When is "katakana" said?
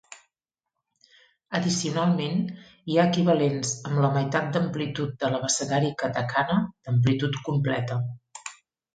5.99-6.57